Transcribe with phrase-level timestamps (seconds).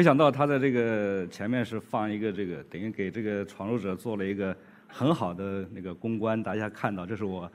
[0.00, 4.56] 没想到他在这个前面是放一个这个，等于给这个闯入者做了一个
[4.88, 6.42] 很好的那个公关。
[6.42, 7.52] 大家看到，这是我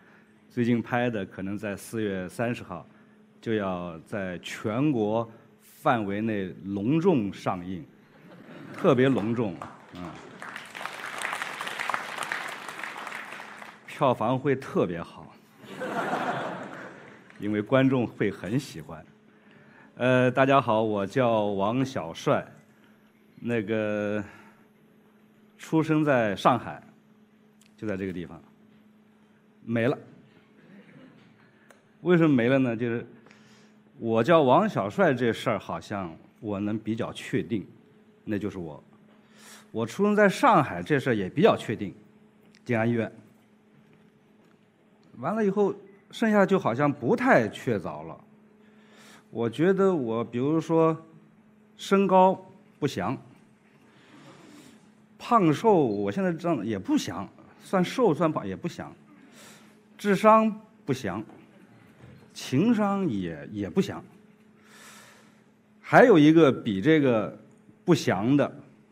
[0.47, 2.87] 最近拍的，可能在四月三十号
[3.41, 5.27] 就要在全国
[5.59, 7.83] 范围内隆重上映，
[8.77, 9.55] 特别隆重，
[9.95, 10.03] 嗯，
[13.87, 15.33] 票房会特别好，
[17.39, 19.03] 因为观众会很喜欢。
[19.97, 22.45] 呃，大家好，我叫王小帅，
[23.39, 24.21] 那个
[25.57, 26.83] 出生在上海，
[27.77, 28.37] 就在这个地方，
[29.63, 29.97] 没了。
[32.01, 32.75] 为什么没了呢？
[32.75, 33.07] 就是
[33.97, 37.65] 我叫王小帅这事儿，好像我能比较确定，
[38.25, 38.83] 那就是我。
[39.71, 41.95] 我出生在上海这事儿也比较确定，
[42.65, 43.09] 静安医院。
[45.19, 45.73] 完了以后，
[46.11, 48.24] 剩下就好像不太确凿了。
[49.35, 50.97] 我觉得我，比如说，
[51.75, 52.41] 身高
[52.79, 53.17] 不详，
[55.19, 57.27] 胖瘦，我现在这样也不详，
[57.61, 58.95] 算瘦算胖也不详，
[59.97, 60.49] 智商
[60.85, 61.21] 不详，
[62.33, 64.01] 情商也也不详，
[65.81, 67.37] 还有一个比这个
[67.83, 68.49] 不详的，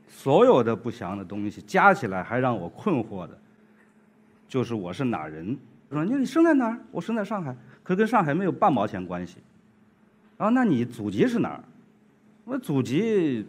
[0.10, 3.40] 所有的不详的东西加起来还让我困惑的，
[4.50, 5.58] 就是我是哪人？
[5.90, 6.78] 说你你生在哪儿？
[6.92, 9.38] 我生在上海，可跟上海没有半毛钱关系。
[10.38, 11.64] 啊，那你祖籍是哪儿？
[12.46, 13.46] 我祖籍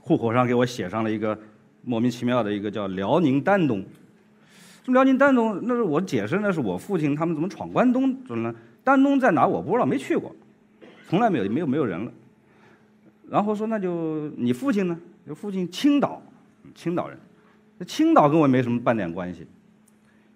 [0.00, 1.38] 户口上给我写上了一个
[1.82, 3.84] 莫名其妙的一个叫辽宁丹东。
[4.84, 8.54] 这辽宁丹东，那是我解释，那是我父亲他们怎么闯关东怎么了？
[8.82, 9.46] 丹东在哪？
[9.46, 10.34] 我不知道，没去过，
[11.08, 12.10] 从来没有，没有没有人了。
[13.28, 14.98] 然后说那就你父亲呢？
[15.26, 16.22] 就父亲青岛，
[16.74, 17.18] 青岛人，
[17.76, 19.46] 那青岛跟我没什么半点关系。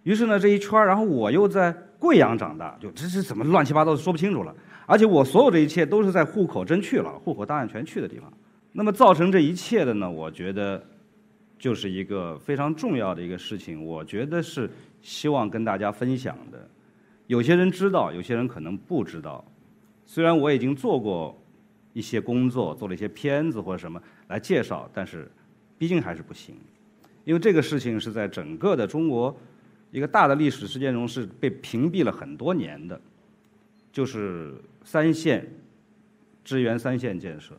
[0.02, 4.54] 于是呢，这一圈然后我又在贵阳长大，就这是怎么乱七八糟说不清楚了。
[4.92, 8.30] 而且我所有这一切都是在户口真去了，户口档案全去的地方。
[8.72, 10.10] 那么造成这一切的呢？
[10.10, 10.84] 我觉得
[11.58, 13.82] 就是一个非常重要的一个事情。
[13.82, 14.68] 我觉得是
[15.00, 16.68] 希望跟大家分享的。
[17.26, 19.42] 有些人知道，有些人可能不知道。
[20.04, 21.42] 虽然我已经做过
[21.94, 23.98] 一些工作，做了一些片子或者什么
[24.28, 25.26] 来介绍，但是
[25.78, 26.54] 毕竟还是不行。
[27.24, 29.34] 因为这个事情是在整个的中国
[29.90, 33.00] 一个大的历史事件中是被屏蔽了很多年的，
[33.90, 34.54] 就是。
[34.84, 35.48] 三线
[36.44, 37.54] 支援三线建设，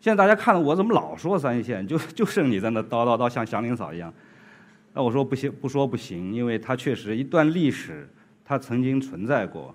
[0.00, 4.12] 现在大家看了我怎么老说三线，就 就剩你在那叨叨叨像祥林嫂一样。
[4.92, 8.08] 那我说不行，不说不行，因为它确实一段历史，
[8.44, 9.74] 它曾经存在过。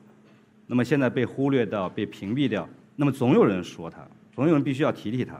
[0.67, 3.99] 那么现在被忽略掉、被屏蔽掉，那么总有人说它，
[4.33, 5.39] 总有人必须要提提它。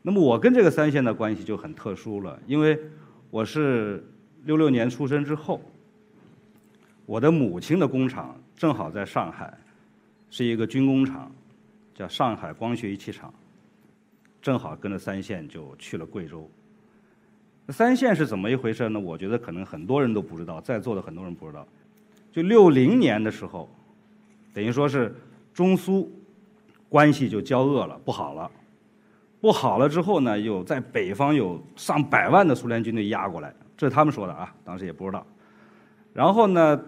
[0.00, 2.78] 那么我跟这个三线的关系就很特殊了，因为
[3.30, 4.04] 我是
[4.44, 5.60] 六六年出生之后，
[7.04, 9.52] 我的母亲的工厂正好在上海。
[10.32, 11.30] 是一个军工厂，
[11.94, 13.32] 叫上海光学仪器厂，
[14.40, 16.50] 正好跟着三线就去了贵州。
[17.68, 18.98] 三线是怎么一回事呢？
[18.98, 21.68] 我觉得可能很多人都不知道，在座的很多人不知道。
[22.32, 23.68] 就六零年的时候，
[24.54, 25.14] 等于说是
[25.52, 26.10] 中苏
[26.88, 28.50] 关系就交恶了，不好了。
[29.38, 35.26] 不好了之后呢，又在北方有上百万的苏联军队压过来，这是他们说的啊，当时也不知道。
[36.14, 36.82] 然后呢？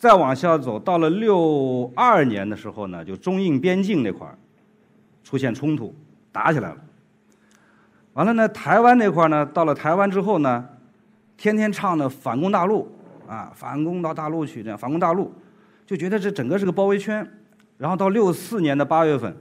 [0.00, 4.34] 再往下走，到了六二年的时候呢，就中印边境那块儿
[5.22, 5.94] 出现冲突，
[6.32, 6.76] 打起来了。
[8.14, 10.66] 完了呢，台湾那块儿呢，到了台湾之后呢，
[11.36, 12.90] 天天唱的反攻大陆
[13.28, 15.30] 啊，反攻到大陆去，这样反攻大陆，
[15.84, 17.30] 就觉得这整个是个包围圈。
[17.76, 19.36] 然后到六四年的八月份，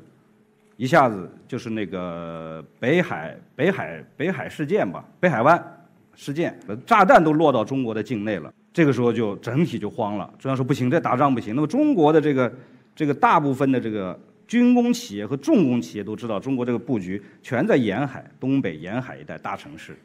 [0.75, 8.53] 一下子就是那个北海北海北海事件吧，北海湾事件，炸弹都落到中国的境内了。
[8.79, 11.53] 这个时候就整体就慌了，中央说不行，这打仗不行。
[11.53, 12.49] 那么中国的这个
[12.95, 14.17] 这个大部分的这个
[14.47, 19.97] 军工企业和重工企业都知道，中国这个布局全在沿海、东北沿海一带大城市。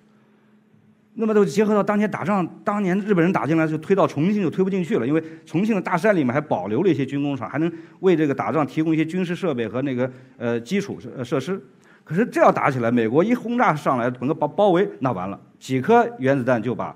[1.15, 11.63] 那么都结合到当年打仗，当年日本人打进来就推到重庆就推不进去了，因为重庆的大山里面还保留了一些军工厂，还能为这个打仗提供一些军事设备和那个呃基础设设施。
[12.03, 16.93] 可是这要打起来，美国一轰炸上来，整个包包围，那完了，几颗原子弹就把。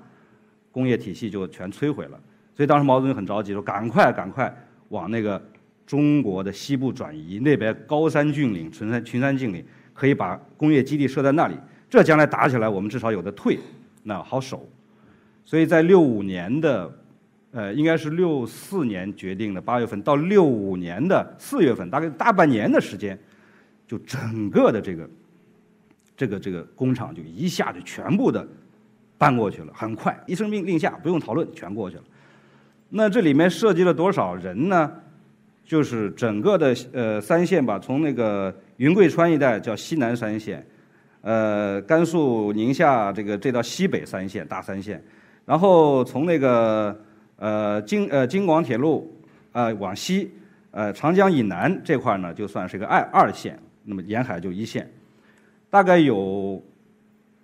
[0.71, 2.19] 工业体系就全摧毁了，
[2.55, 4.55] 所以当时毛泽东很着急，说赶快赶快
[4.89, 5.41] 往那个
[5.85, 11.55] 中国的西部转移，那边高山峻岭、群山群山峻岭，可以把工业基地设在那里，
[11.89, 13.57] 这将来打起来我们至少有的退，
[14.03, 14.67] 那好守。
[15.43, 16.93] 所以在六五年的，
[17.51, 23.17] 呃，应该是六四年决定的八月份，到六五年的四月份，大概大半年的时间，
[23.87, 25.09] 就整个的这个
[26.15, 28.47] 这个这个工厂就一下就全部的。
[29.19, 32.03] 搬过去了，很快，一声命令下，不用讨论，全过去了。
[32.89, 34.91] 那这里面涉及了多少人呢？
[35.63, 40.65] 就是整个的呃三线吧，从那个云贵川一带叫西南三线，
[41.21, 44.99] 呃，甘肃、宁夏这个这到西北三线大三线，
[45.45, 46.99] 然后从那个
[47.35, 49.15] 呃京呃京广铁路
[49.51, 50.31] 呃往西，
[50.71, 54.89] 呃长江以南这块呢，就算是个二二线，那么沿海就一线，
[55.69, 56.59] 大概有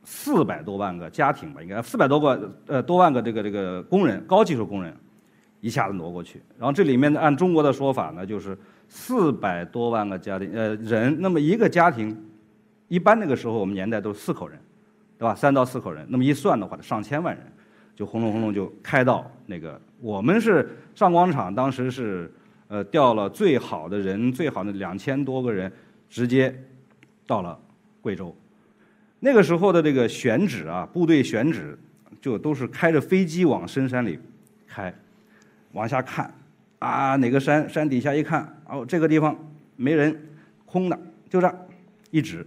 [0.05, 4.95] 四百多万个家庭吧，应该四百多个呃多万个这个这个工人，高技术工人
[5.59, 8.57] 一下子挪过去，然后这里面，按中国的说法呢，就是
[8.87, 12.15] 四百多万个家庭呃人，那么一个家庭。
[12.87, 14.59] 一般那个时候，我们年代都是四口人，
[15.17, 15.33] 对吧？
[15.33, 17.43] 三到四口人，那么一算的话，上千万人，
[17.95, 19.81] 就轰隆轰隆就开到那个。
[19.99, 22.31] 我们是上广场，当时是
[22.67, 25.69] 呃调了最好的人，最好的两千多个人，
[26.07, 26.55] 直接
[27.25, 27.59] 到了
[28.01, 28.33] 贵州。
[29.25, 31.75] 那个时候的这个选址啊，部队选址
[32.21, 34.19] 就都是开着飞机往深山里
[34.67, 34.93] 开，
[35.71, 36.31] 往下看
[36.77, 39.35] 啊，哪个山山底下一看，哦，这个地方
[39.77, 40.15] 没人，
[40.63, 41.67] 空的，就这
[42.11, 42.45] 一指。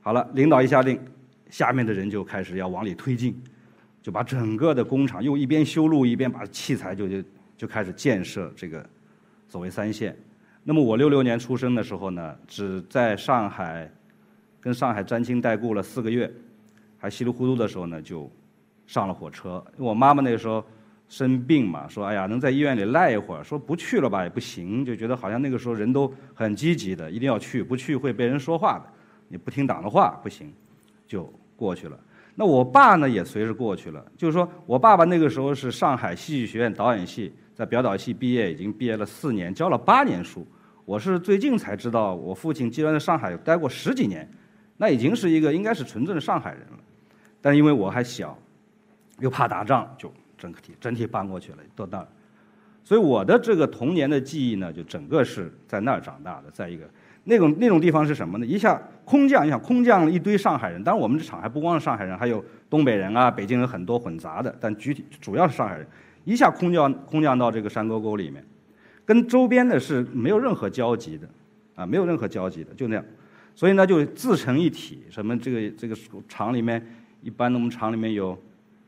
[0.00, 0.98] 好了，领导一下令，
[1.48, 3.40] 下面的人就开始要往里推进，
[4.02, 7.22] 就把整个的工厂又一边修路一边把器材就就
[7.56, 8.84] 就开始建设这个
[9.46, 10.16] 所谓三线。
[10.64, 13.88] 那么我六六年出生的时候呢，只在上海
[14.66, 16.28] 跟上海沾亲带故了四个月，
[16.98, 18.28] 还稀里糊涂的时候呢就
[18.84, 19.64] 上了火车。
[19.76, 20.64] 我妈妈那个时候
[21.08, 28.86] 生病嘛，说哎呀能在医院里赖一会儿，说不去了吧也不行，就觉得好像那个时候人都很积极的，一定要去，不去会被人说话的。
[29.28, 30.52] 你不听党的话不行，
[31.06, 31.96] 就过去了。
[32.34, 34.04] 那我爸呢也随着过去了。
[34.16, 40.44] 就是说我爸爸那个时候是上海戏剧学院导演系，在表导系毕业，已经毕业了四年，教了八年书。
[40.84, 44.28] 我是最近才知道，我父亲居然在上海待过十几年，
[44.76, 46.78] 那已经是一个应该是纯正的上海人了。
[47.40, 48.36] 但因为我还小，
[49.20, 52.06] 又怕打仗，就整体整体搬过去了，到那儿。
[52.84, 56.50] 所以我的这个童年的记忆呢，就整个是在那儿长大的。
[56.52, 56.84] 再一个。
[57.28, 58.46] 那种那种地方是什么呢？
[58.46, 65.84] 一下空降，你想空降了一堆上海人，当然我们这厂还不光是上海人，还有东北人啊、北京人很多混杂的，但具体主要是上海人。
[66.24, 68.44] 一下空降空降到这个山沟沟里面，
[69.04, 71.28] 跟周边的是没有任何交集的，
[71.74, 73.04] 啊，没有任何交集的，就那样。
[73.56, 75.02] 所以呢，就自成一体。
[75.10, 75.96] 什么这个这个
[76.28, 76.86] 厂里面，
[77.22, 78.38] 一般的我们厂里面有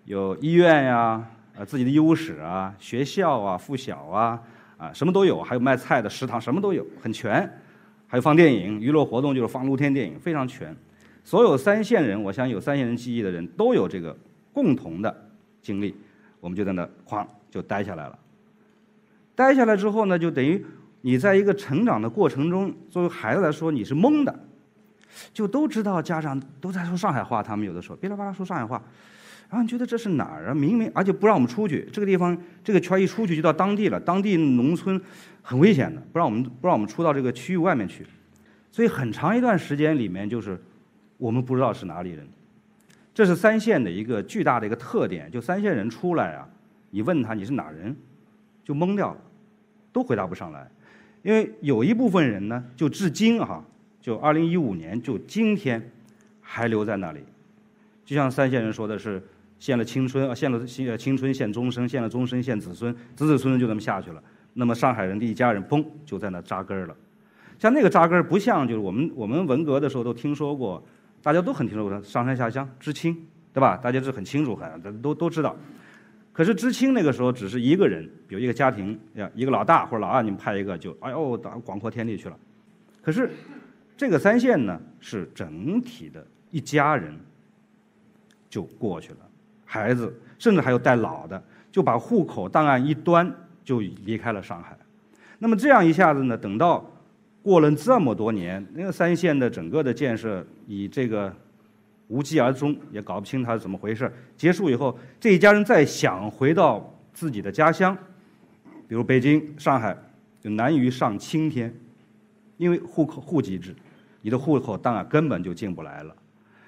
[0.05, 1.26] 有医院呀，
[1.56, 4.41] 呃，自己的医务室啊，学校啊，附小啊，
[4.76, 7.50] 啊，什么都有，还有卖菜的食堂，什么都有，很全。
[8.06, 10.75] 还有放电影，娱乐活动就是放露天电影，非常全。
[11.25, 14.17] 所有三线人，我相信有三线人记忆的人都有这个
[14.53, 15.31] 共同的
[15.61, 15.94] 经历。
[16.41, 18.19] 我们就在那哐就待下来了。
[19.35, 20.65] 待下来之后呢，就等于
[21.00, 24.48] 你在一个成长的过程中，作为孩子来说你是懵的，
[25.32, 28.82] 就都知道家长都在说上海话，他们有的时候噼里啪啦说上海话，
[29.49, 30.55] 然后你觉得这是哪儿啊？
[30.55, 35.00] 明明而且不让我们出去，这个地方这个圈一出去就到当地了，当地农村。
[35.41, 38.06] 很危险的，不让我们不让我们出到这个区域外面去，
[38.70, 40.61] 所以很长一段时间里面就是
[41.17, 42.29] 我们不知道是哪里人，
[43.15, 45.31] 这是三线的一个巨大的一个特点。
[45.31, 46.47] 就三线人出来啊，
[46.91, 47.97] 你问他你是哪人，
[48.62, 49.20] 就懵掉了，
[49.91, 50.70] 都回答不上来，
[51.23, 53.65] 因为有一部分人呢，就至今哈，
[54.08, 55.93] 就二零一五年就今天
[56.41, 57.20] 还留在那里，
[58.06, 59.22] 就像三线人说的是，
[59.58, 64.22] 献了青春啊，献了青青春献终身，献了终身献子孙，子子孙孙就这么下去了。
[64.55, 66.96] 那么上海人的一家人，嘣就在那扎根了。
[67.58, 70.82] 像那个扎根不像就是我们我们文革的时候都听说过，
[71.22, 73.15] 大家都很听说过上山下乡知青，
[73.53, 73.77] 对吧？
[73.77, 75.55] 大家是很清楚，很都都知道。
[76.32, 82.36] 可是知青那个时候只是一个人，比如一个家庭，呀，一个老大或者老二，你们派一个就哎呦到广阔天地去了。
[83.03, 83.31] 可是
[83.98, 87.14] 这个三线呢，是整体的一家人
[88.48, 89.19] 就过去了，
[89.67, 93.31] 孩子甚至还有带老的，就把户口档案一端。
[93.64, 94.74] 就离开了上海，
[95.38, 96.34] 那么这样一下子呢？
[96.38, 96.90] 等到
[97.43, 101.31] 过了这么多年，那个三线的整个的建设以这个
[102.06, 104.10] 无疾而终，也搞不清它是怎么回事。
[104.38, 107.94] 结束以后，这一家人再想回到自己的家乡，
[108.88, 109.94] 比如北京、上海，
[110.40, 111.70] 就难于上青天，
[112.56, 113.76] 因为户口户籍制，
[114.22, 116.15] 你的户口档案根本就进不来了。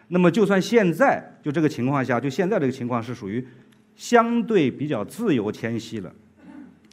[0.09, 3.47] 那么就算现在就这个情况下，就现在这个情况是属于
[3.95, 6.13] 相对比较自由迁徙了。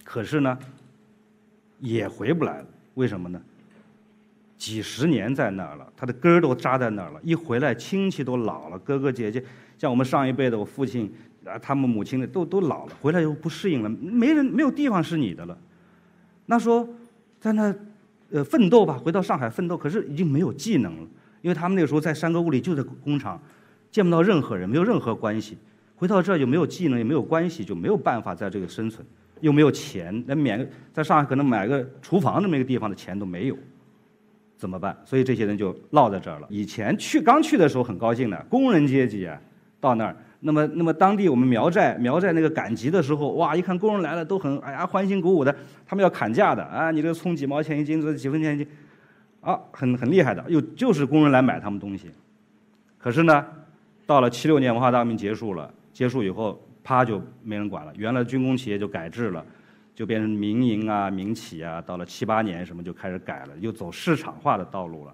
[0.04, 0.58] 可是呢，
[1.80, 2.68] 也回不来了。
[2.94, 3.42] 为什么呢？
[4.58, 7.20] 几十年在那儿了，他的根儿都扎在那儿了。
[7.22, 9.44] 一回来，亲戚都老了，哥哥姐姐，
[9.78, 11.14] 像我们上一辈的，我父亲
[11.46, 15.56] 啊，他们母亲的都都老了，回来以后不适应了，没人没有地方是你的了。
[16.48, 16.88] 那说
[17.40, 17.74] 在那
[18.32, 21.08] 呃奋斗吧，回到上海奋斗，可是已经没有技能了，
[21.42, 23.42] 因为他们那个时候在山沟屋里就在工厂，
[23.92, 25.58] 见不到任何人，没有任何关系。
[25.96, 29.06] 回到这儿就没有技能，也没有关系，就没有办法在这个生存。
[29.40, 33.58] 又没有钱，那免在上海可能买个厨房这么一个地方的钱都没有，
[34.58, 34.98] 怎么办？
[35.06, 36.48] 所以这些人就落在这儿了。
[36.50, 39.40] 以前去刚去的时候很高兴的，工人阶级啊，
[39.80, 48.68] 到那儿，那么那么当地我们苗寨苗寨那个赶集的时候，哇，一看工人来了，都很哎呀欢欣鼓舞的，他们要砍价的啊，你这个葱几毛钱一斤，这几分钱一斤，
[49.42, 52.12] 啊，很很厉害的，又就是工人来买他们东西。
[52.98, 53.46] 可是呢，
[54.06, 59.44] 到了七六年文化大革命结束了，结束以后，啪就没人管了，原来军工企业就改制了。
[59.96, 65.14] 就变成民营啊、民企啊，到了七八年什么就开始改了，又走市场化的道路了。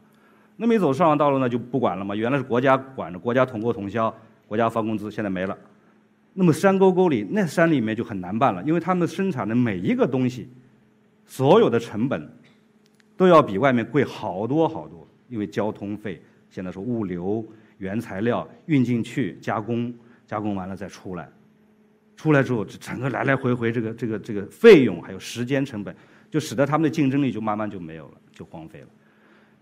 [0.57, 2.13] 那么一走市场道路呢，就不管了嘛。
[2.13, 4.13] 原来是国家管着，国家统购统销，
[4.53, 5.57] 国家发工资，现在没了。
[6.35, 10.47] 那么山沟沟里那山里面就很难办了，因为他们生产的每一个东西，
[11.25, 12.31] 所有的成本
[13.17, 17.43] 都要比外面贵好多好多，因为交通费，现在说物流、
[17.79, 19.91] 原材料运进去加工，
[20.27, 21.27] 加工完了再出来。
[22.15, 25.95] 出来之后，整个来来回回这个这个这个费用还有时间成本，
[26.29, 28.87] 就使得他们的竞争力就慢慢就没有了，就荒废了。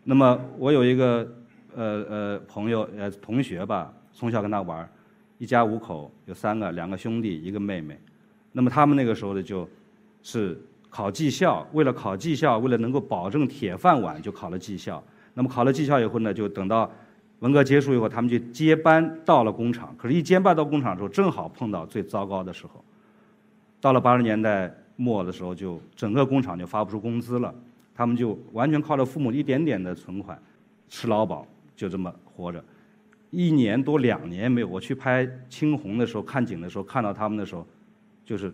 [0.04, 1.34] 那么我有一个
[1.74, 4.90] 呃呃朋友呃同学吧，从小跟他玩，
[5.38, 8.00] 一家五口，有三个，两个兄弟，一个妹妹。
[8.52, 9.68] 那么他们那个时候呢，就
[10.24, 15.04] 是考技校，为了考技校，为了能够保证铁饭碗，就考了技校。
[15.34, 16.92] 那么考了技校以后呢，就等到。
[17.40, 19.96] 文革结束以后，他们就接班到了工厂。
[19.98, 22.86] 可是，一接班到工厂的时候，正好碰到最糟糕的时候。
[23.80, 27.52] 到了八十年代末的时候，就整个工厂就发不出工资了。
[27.96, 30.40] 他们就完全靠着父母一点点的存款，
[30.88, 31.44] 吃劳保，
[31.76, 32.64] 就这么活着。
[33.32, 34.68] 一年多两年没有。
[34.68, 37.66] 我去拍青红的时候，看景的时候，看到他们的时候，
[38.24, 38.54] 就是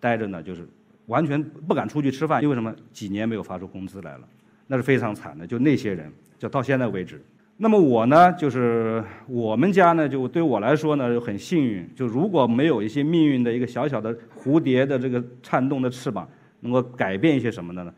[0.00, 0.66] 待着呢，就是
[1.06, 2.74] 完全不敢出去吃饭，因为什么？
[2.92, 4.20] 几年没有发出工资来了，
[4.66, 5.46] 那是非常惨的。
[5.46, 7.22] 就那些人，就到现在为止。
[7.58, 11.88] 那么我呢，就是我们家呢，就对我来说呢，就很幸运。
[11.94, 16.28] 就如果没有一些命运的一个小小的蝴蝶的这个颤动的翅膀，
[16.60, 17.94] 能够改变一些什么的呢？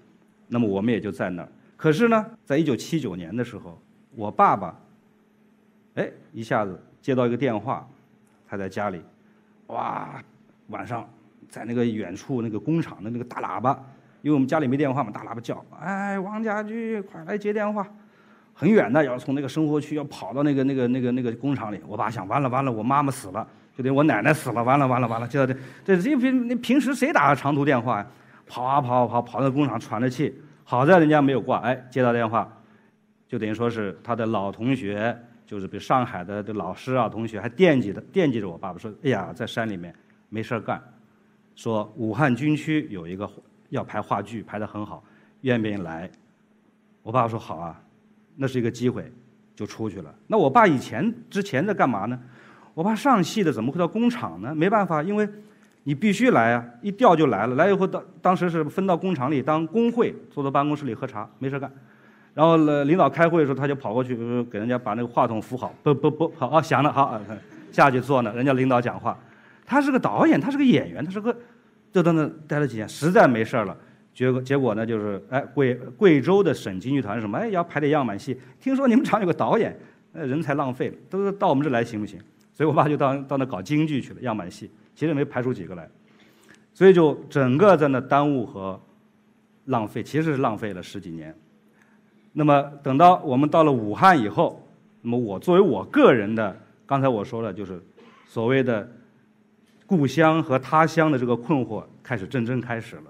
[0.48, 1.48] 那么我们也就在那儿。
[1.76, 3.80] 可是呢，在一九七九年的时候，
[4.14, 4.78] 我爸爸，
[5.94, 7.86] 哎，一下子接到一个电话，
[8.48, 9.00] 他在家里，
[9.68, 10.22] 哇，
[10.68, 11.08] 晚上
[11.48, 13.78] 在那个远处那个工厂的那个大喇叭，
[14.22, 17.86] 因为我们家里没电话嘛，大喇叭叫，哎，王家驹，快来接电话。
[18.56, 21.80] 很远的，要从那个生活区要跑到那个那个那个那个工厂里。
[21.86, 23.46] 我爸想，完了完了，我妈妈死了，
[23.76, 28.06] 就等于我奶奶死了，完了完了完了，就这这这平平时谁打个长途电话呀？
[28.46, 30.32] 跑啊跑啊跑跑到工厂喘着气，
[30.62, 32.48] 好在人家没有挂，哎，接到电话，
[33.26, 39.94] 就等于说是他的老同学，就是比如上海的的老师啊同学，还惦记的惦记着我爸爸，说，哎呀，在山里面
[40.28, 40.82] 没事干，
[41.54, 43.30] 说武汉军区有一个
[43.70, 45.04] 要排话剧，排得很好，
[45.42, 46.10] 愿不愿意来？
[47.02, 47.80] 我爸爸说好啊。
[48.36, 49.12] 那是一个机会，
[49.54, 50.12] 就出去了。
[50.26, 52.20] 那我爸以前之前在干嘛呢？
[52.74, 54.52] 我爸上戏的怎么会到工厂呢？
[54.52, 55.28] 没办法，因为
[55.84, 57.54] 你必须来啊，一调就来了。
[57.54, 61.70] 来以后，当当时是分到工厂里当工会，坐在办公室里喝茶，没事干。
[62.34, 64.16] 然后呢，领导开会的时候，他就跑过去
[64.50, 67.20] 给人家把那个话筒扶好，不不不，好啊，响了，好，
[67.70, 68.32] 下去坐呢。
[68.34, 69.16] 人家领导讲话，
[69.64, 71.34] 他是个导演，他是个演员，他是个，
[71.92, 73.76] 就在那待了几天，实在没事了。
[74.12, 78.36] 结果结果呢，就是哎，贵贵州的省京剧团什么哎，要排点样板戏。
[78.60, 79.76] 听说你们厂有个导演，
[80.12, 82.18] 呃，人才浪费了，都到我们这来行不行？
[82.52, 85.88] 所以我爸就到到那搞京剧去了，样板戏，其实没排出几个来，
[86.72, 88.80] 所以就整个在那耽误和
[89.66, 91.34] 浪费，其实是浪费了十几年。
[92.36, 94.60] 那么等到我们到了武汉以后，
[95.00, 97.80] 那么我作为我个人的，刚才我说了，就是
[98.26, 98.86] 所谓的
[99.86, 103.04] 故乡和他乡的这个困惑开始真正开始了。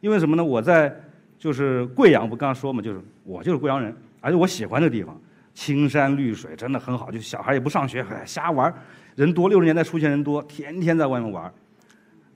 [0.00, 0.42] 因为什么呢？
[0.42, 0.98] 我在
[1.38, 5.20] 就是贵阳，不刚说嘛，就是我就是贵阳人，而且我喜欢这地方，
[5.52, 7.10] 青山绿水，真的很好。
[7.10, 8.72] 就小孩也不上学，瞎玩，
[9.14, 11.52] 人多，六十年代出现人多，天天在外面玩。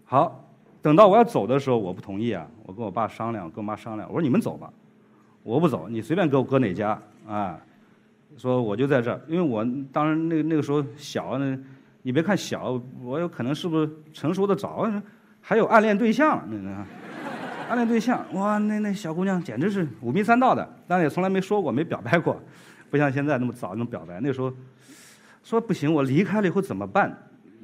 [0.04, 0.44] 好，
[0.82, 4.70] 等到我要走的时候，我不同意啊，我跟我爸商量，跟我妈商量，我说你们走吧，
[5.42, 7.58] 我不走，你随便给我搁哪家啊？
[8.38, 11.58] 说我就在这儿，因为我当然那个那个时候小呢，
[12.02, 14.90] 你别看小，我有可能是不是成熟的早，
[15.40, 16.84] 还有暗恋对象，那个。
[17.68, 22.38] 暗恋对象，哇，那那小姑娘简直是五迷三道的，当然也从来没说过，没表白过，
[22.90, 24.20] 不像现在那么早能表白。
[24.20, 24.52] 那时候
[25.42, 27.16] 说不行，我离开了以后怎么办？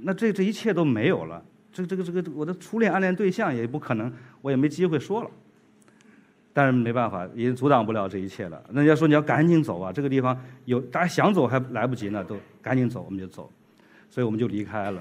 [0.02, 1.42] 那这这一切都没有了，
[1.72, 5.30] 这这个这个我的初恋暗恋对象也不可能，我也没机会说了。
[6.58, 8.60] 但是没办法，已经阻挡不了这一切了。
[8.72, 13.48] 人家说你要赶紧走啊，这个地方有大家想走还来不及呢，都赶紧走，我们就走，
[14.10, 15.00] 所以我们就离开了。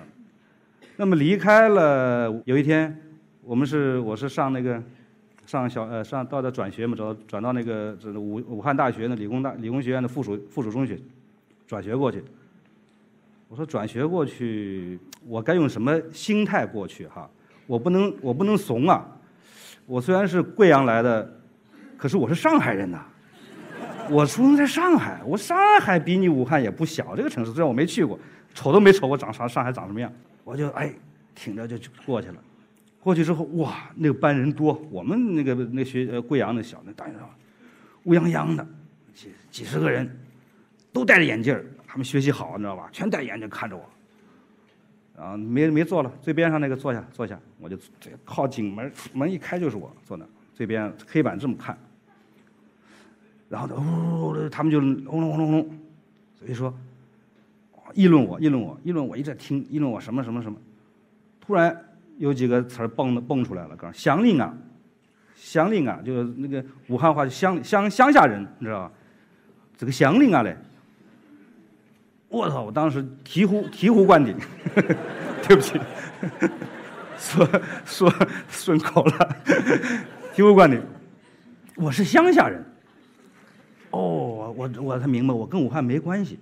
[0.97, 2.95] 那么离开了，有一天。
[3.41, 4.83] 我们是我是上那个
[5.45, 10.99] 上小呃上到的转学嘛，转转到那个这武武汉大学的理工大理工学院的附属附属中学
[11.65, 12.21] 转学过去。
[13.47, 17.29] 我说转学过去，我该用什么心态过去哈？
[17.67, 19.07] 我不能我不能怂啊！
[19.85, 21.36] 我虽然是贵阳来的，
[21.97, 23.03] 可是我是上海人呐。
[24.09, 28.17] 我出生在上海，我上海比你武汉也不小，这个城市虽然我没去过，
[28.53, 30.09] 瞅都没瞅过长啥上海长什么样，
[30.45, 30.93] 我就哎
[31.35, 32.35] 挺着就就过去了。
[33.01, 37.21] 过去之后，哇，那个班人多，我们那个那学呃贵阳那小那大学生，
[38.03, 38.65] 乌泱泱的，
[39.13, 40.09] 几几十个人，
[40.93, 42.87] 都戴着眼镜他们学习好，你知道吧？
[42.93, 45.21] 全戴眼镜看着我。
[45.21, 47.77] 啊，没没坐了，最边上那个坐下坐下，我就
[48.23, 51.77] 靠紧门，门一开就是我坐那，最边黑板这么看。
[53.49, 55.79] 然后呜，他们就轰隆轰隆隆，
[56.37, 56.73] 所以说
[57.93, 60.57] 议论我，议论我，议论我，一直在听，议论我什么什么什么。
[61.39, 61.75] 突然
[62.17, 64.53] 有几个词儿蹦的蹦出来了，告诉乡邻啊，
[65.35, 68.91] 乡邻啊，就是那个武汉话乡乡乡下人，你知道吧？
[69.77, 70.57] 这个乡邻啊嘞。
[72.29, 72.63] 我操！
[72.63, 74.35] 我当时醍醐醍醐灌顶，
[75.47, 75.79] 对不起，
[77.17, 77.47] 说
[77.85, 78.13] 说
[78.49, 79.37] 顺口了，
[80.35, 80.83] 醍醐灌顶。
[81.75, 82.61] 我是乡下人。
[83.91, 86.39] 哦，我我才明白，我跟武汉没关系。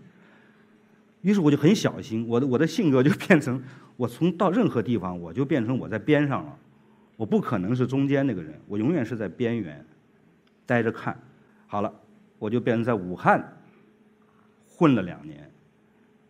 [1.22, 3.62] 于是我就很小心，我的我的性格就变成，
[3.98, 6.56] 我从到任何地方，我就变成我在边上了，
[7.18, 9.84] 我不可能是中间那个人，我永远是在边缘，
[10.66, 11.20] 待着看。
[11.68, 11.92] 好了，
[12.38, 13.44] 我就变成在武汉
[14.68, 15.50] 混了两年。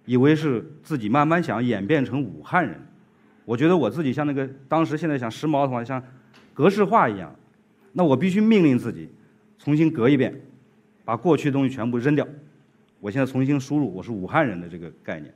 [0.05, 2.79] 以为是自己慢慢想演变成武汉人，
[3.43, 6.01] 我觉得我自己像那个当时现在想时髦的话，像
[6.53, 7.35] 格式化一样，
[7.91, 9.09] 那我必须命令自己
[9.57, 10.39] 重新革一遍，
[11.05, 12.27] 把过去的东西全部扔掉。
[12.99, 15.31] 我现在重新输入我是武汉人的这个概念，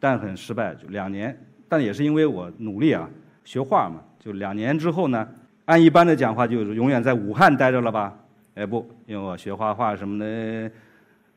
[0.00, 1.38] 但很失败，就两年，
[1.68, 3.08] 但也是因为我努力啊，
[3.44, 5.26] 学画嘛，就两年之后呢，
[5.66, 8.18] 按一般的讲话就是永远在武汉待着了吧？
[8.54, 10.70] 哎不，因为我学画画什么的，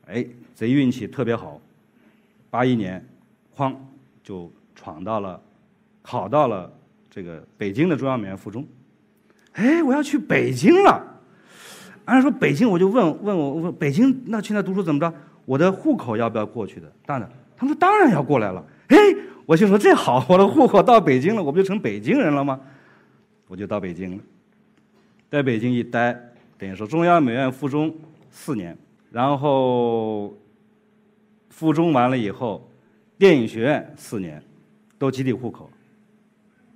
[0.07, 0.25] 哎，
[0.55, 1.61] 贼运气特别好。
[2.49, 3.05] 八一年，
[3.55, 3.75] 哐
[4.23, 5.39] 就闯到了，
[6.01, 6.73] 考到了
[7.11, 8.65] 这个北京的中央美院附中。
[9.53, 11.10] 哎，我要去北京了。
[12.05, 15.13] 按说北京，我就问问我问北京那去那读书怎么着？
[15.45, 16.91] 我的户口要不要过去的？
[17.05, 18.65] 当然，他们说当然要过来了。
[18.87, 18.97] 哎，
[19.45, 22.59] 我就说这好，我的户口到北京了，我不就成北京人了吗？
[23.47, 24.23] 我就到北京了，
[25.29, 26.17] 在北京一待，
[26.57, 27.93] 等于说中央美院附中
[28.29, 28.77] 四年，
[29.11, 30.33] 然后。
[31.49, 32.67] 附中完了以后，
[33.19, 34.41] 电影学院四年，
[34.97, 35.69] 都集体户口。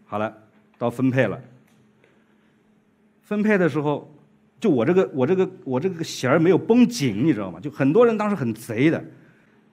[0.06, 0.32] 好了，
[0.78, 1.42] 到分配了。
[3.24, 4.08] 分配的时候，
[4.60, 7.60] 就我这个我这个我这个弦儿没有绷紧，你知道吗？
[7.60, 9.04] 就很多人当时很贼的。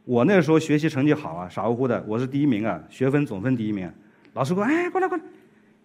[0.04, 3.88] 我那时候学习成绩好啊，傻乎乎的，我是第一名啊，学分总分第一名。
[4.34, 5.22] 老师说：“哎，过来过来，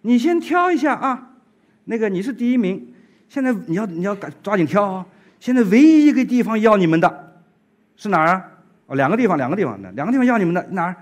[0.00, 1.36] 你先挑一下啊。
[1.84, 2.92] 那个你是第一名，
[3.28, 5.06] 现在你要你要赶抓紧挑啊。
[5.38, 7.40] 现在唯一一个地方要你们的，
[7.96, 8.44] 是哪儿啊？”
[8.86, 10.96] 哦，两个地方，两个地方的，两个地方要你们的哪儿？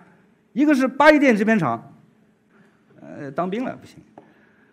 [0.53, 1.93] 一个是八一电影制片厂，
[3.01, 3.97] 呃，当兵了不行。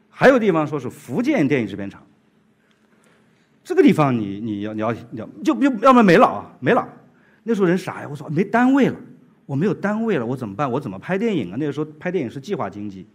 [0.10, 2.02] 还有地方说是福建电影制片厂。
[3.64, 6.88] 这个地方你你要你要你要就就要不然没了啊，没了。
[7.44, 8.96] 那时候人傻呀，我说没单位了，
[9.46, 10.70] 我没有单位了，我怎么办？
[10.70, 11.56] 我怎么拍电影啊？
[11.58, 13.08] 那个时候拍电影是计划经济，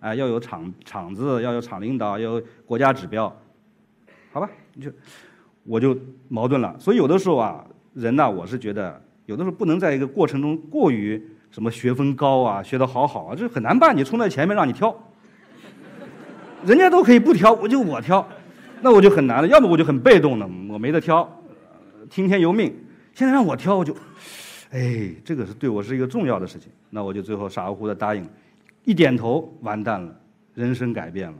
[0.00, 3.34] 啊，要有厂厂子，要有厂领导，要有国家指标，
[4.32, 4.48] 好吧？
[4.74, 4.90] 你就
[5.64, 5.96] 我就
[6.28, 6.74] 矛盾了。
[6.78, 7.64] 所以有的时候啊，
[7.94, 9.02] 人呢，我是觉得。
[9.26, 13.96] 有的时候不能在一个过程中过于什么学分高啊，学得好好啊，这很难办。
[13.96, 14.96] 你冲在前面让你挑，
[16.64, 18.24] 人家都可以不挑，我就我挑，
[18.86, 19.48] 那我就很难了。
[19.48, 21.28] 要么我就很被动的，我没得挑，
[22.08, 22.72] 听天由命。
[23.14, 23.92] 现在让我挑，我就，
[24.70, 26.70] 哎，这个是对我是一个重要的事情。
[26.88, 28.24] 那我就最后傻乎乎的答应，
[28.84, 30.14] 一点头，完蛋了，
[30.54, 31.36] 人生改变了。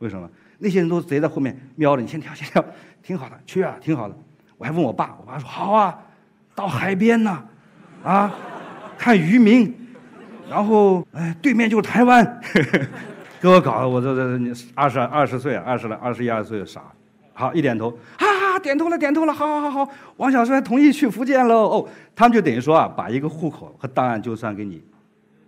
[0.00, 0.28] 为什么？
[0.58, 2.64] 那些人都贼在后面瞄着你，先挑，先挑，
[3.00, 4.18] 挺好的，去啊，挺好的。
[4.56, 5.96] 我还问我爸，我爸说好啊。
[6.56, 7.44] 到海边呢，
[8.02, 8.34] 啊，
[8.98, 9.72] 看渔民，
[10.50, 12.40] 然后哎，对面就是台湾，
[13.40, 16.82] 给我搞的，我这这二十二十岁，二十来二十一二岁傻，
[17.32, 24.82] 好一点头，啊，点头了，点头了，好好好好，王小帅同意去福建喽，哦，他们就等于说啊，把一个户口和档案就算给你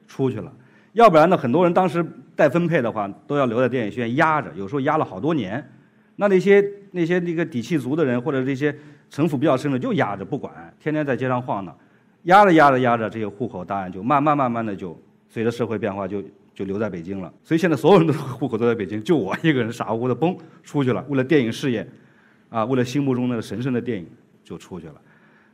[0.07, 0.53] 出去了，
[0.93, 2.05] 要不然呢，很多人当时
[2.37, 5.69] 待分配的话，都要留在电影学院压着，有时候压了好多年，
[6.17, 8.75] 那那些那些那个底气足的人或者这些。
[9.11, 11.77] 城府比较深的就压着不管，天天在街上晃荡，
[12.23, 14.97] 压着压着压着，这些户口档案就慢慢慢慢的就
[15.29, 16.23] 随着社会变化就
[16.61, 17.33] 就留在北京了。
[17.43, 21.89] 所以现在所有人的户口都在北京，就我一个人傻乎乎的嘣出去了，为了电影事业，
[22.51, 24.07] 啊，为了心目中那个神圣的电影
[24.45, 24.95] 就出去了。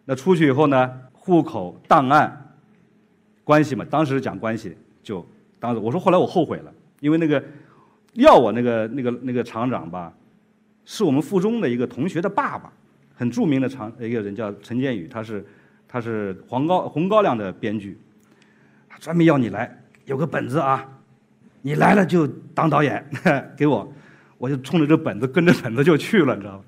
[0.05, 2.57] 那出去以后呢，户口档案
[3.45, 5.25] 关系嘛，当时讲关系就
[5.61, 7.41] 当时我说后来我后悔了，因为那个
[8.15, 10.13] 要我那个那个那个厂长吧，
[10.85, 12.73] 是我们附中的一个同学的爸爸。
[13.19, 15.47] 很著名的厂一个人叫陈建宇，他是
[15.89, 17.97] 他是黄高红高粱的编剧，
[18.89, 20.87] 他专门要你来，有个本子啊，
[21.67, 23.05] 你来了就当导演，
[23.59, 23.93] 给我，
[24.39, 26.65] 我就冲着这本子跟着本子就去了，你知道吗？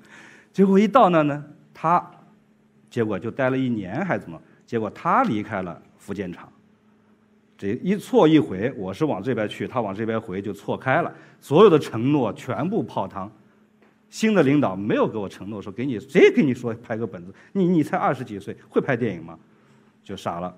[0.51, 1.41] 结果一到那呢，
[1.73, 2.05] 他
[2.89, 4.37] 结果就待了一年还怎么？
[4.65, 6.51] 结果他离开了福建厂，
[7.57, 11.09] 这一错一回，我是往这边去，他往这边回，就错开了，
[11.39, 13.31] 所有的承诺全部泡汤。
[14.09, 19.39] 新的领导没有给我承诺说给你谁给你说拍个本子，你你才二十几岁，会拍电影吗？
[20.03, 20.53] 就傻了。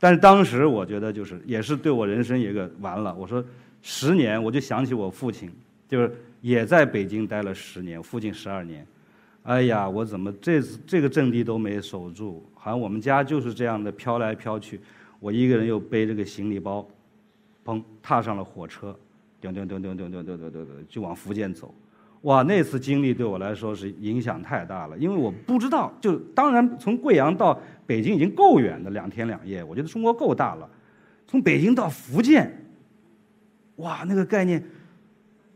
[0.00, 3.14] 但是当时我觉得就是也是对我人生一个完了。
[3.14, 3.44] 我说
[3.82, 5.50] 十年，我就想起我父亲，
[5.88, 8.86] 就是也在北京待了十年，父亲十二年。
[9.44, 12.44] 哎呀，我怎么这次这个阵地都没守住？
[12.54, 14.78] 好像我们家就是这样的飘来飘去，
[15.20, 16.86] 我一个人又背着个行李包，
[17.64, 18.94] 砰，踏上了火车，
[19.40, 21.74] 叮叮叮叮叮叮叮叮叮，就往福建走。
[22.22, 30.68] 哇，那次经历对我来说是影响太大了，因为我不知道，就当然从贵阳到北京已经够远的，两天两夜，我觉得中国够大了。
[31.28, 32.52] 从北京到福建，
[33.76, 34.60] 哇，那个概念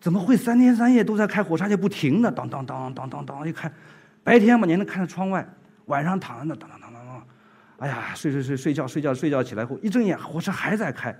[0.00, 3.72] 怎么会三天三夜都在开火车，而且不停的，当当当当当当，一看，
[4.22, 5.44] 白天嘛你能看着窗外，
[5.86, 7.26] 晚上躺在那，当当当当当，
[7.78, 11.12] 哎呀，睡睡睡睡觉睡觉睡觉起来后一睁眼，火车还在开，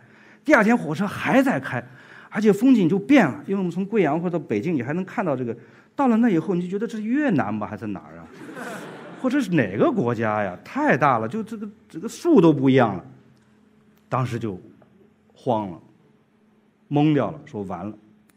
[0.44, 1.84] 第二天火车还在开。
[2.34, 5.54] 而且风景就变了，因为我们从贵阳或者到北京，你还能看到这个。
[5.94, 8.24] 到了那以后，你就觉得这是越南吧，还是哪儿啊？
[9.20, 10.58] 或者是哪个国家呀？
[10.64, 13.04] 太大了，就这个这个树都不一样了。
[14.08, 14.58] 当时就
[15.34, 15.78] 慌了，
[16.90, 17.94] 懵掉了，说完了，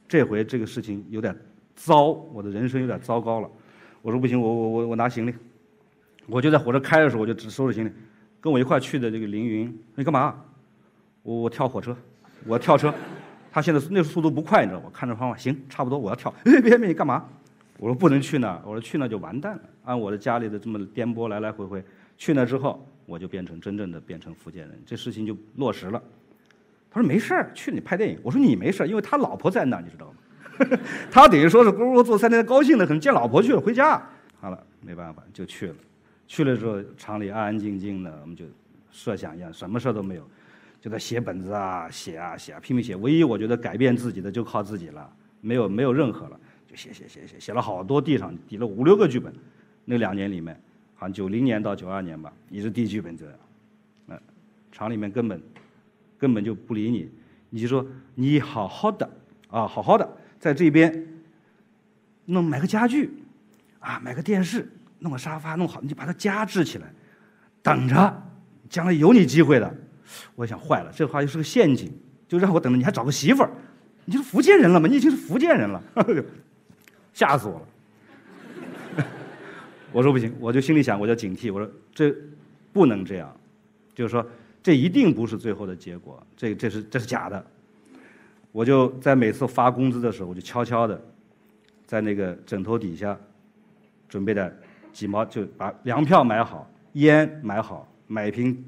[0.09, 1.33] 这回这个事情有点
[1.73, 3.49] 糟，我的人生有点糟糕了。
[4.01, 5.33] 我说不行，我我我我拿行李，
[6.27, 7.91] 我就在火车开的时候，我就只收拾行李。
[8.41, 10.35] 跟我一块去的这个凌云，你干嘛？
[11.23, 11.95] 我我跳火车，
[12.45, 12.93] 我跳车。
[13.55, 14.89] 他现在那速度不快，你知道吗？
[14.93, 16.29] 看着方法，行，差不多，我要跳。
[16.43, 17.25] 哎，别别，你干嘛？
[17.77, 19.61] 我说不能去那儿，我说去那就完蛋了。
[19.85, 21.81] 按我的家里的这么颠簸来来回回，
[22.17, 26.03] 去那之后，我就变成真正的变成福建人，这事情就落实了。
[26.91, 28.19] 他说没事儿，去你拍电影。
[28.23, 30.77] 我说你没事儿，因为他老婆在那儿，你知道吗？
[31.09, 34.05] 他等于说是咕咕做三天，高兴的很，见老婆去了，回家。
[34.41, 35.75] 好了，没办法，就去了。
[36.27, 38.43] 去了之后，厂里安安静静的，我们就
[38.91, 40.27] 设想一样，什么事儿都没有。
[40.85, 42.95] 就在写本子啊，写啊写啊，拼命写。
[42.97, 49.33] 唯一我觉得改变自己的就靠自己了，没有没有任何了，就写写写写，写了好多地上抵了五六个剧本。
[49.83, 50.55] 那两年里面，
[50.93, 53.33] 好像九零年到九二年吧，一直递剧本这样。
[54.05, 54.15] 那
[54.71, 55.41] 厂里面根本
[56.19, 57.09] 根本就不理你，
[57.49, 59.09] 你就说你好好的
[59.47, 60.07] 啊，好好的
[60.39, 61.03] 在这边
[62.25, 63.09] 弄买个家具
[63.79, 66.85] 啊，买个电视，弄个沙发弄好，你就把它加置起来，
[67.63, 68.23] 等着
[68.69, 69.75] 将来有你机会的。
[70.35, 71.91] 我想坏了，这话又是个陷阱，
[72.27, 73.51] 就让我等着，你还找个媳妇儿？
[74.05, 74.87] 你就是福建人了吗？
[74.87, 75.81] 你已经是福建人了，
[77.11, 79.05] 吓死我了！
[79.91, 82.15] 我说不行，我就心里想，我就警惕，我说这
[82.71, 83.35] 不能这样，
[83.95, 84.23] 就是说
[84.61, 87.43] 这一定不是最后的结果，这这是这是假的。
[88.51, 91.01] 我就在每次发工资的时候，我就悄悄的
[91.87, 93.17] 在那个枕头底下
[94.07, 94.55] 准备的
[94.93, 98.63] 几毛，就把粮票买好，烟买好，买一瓶。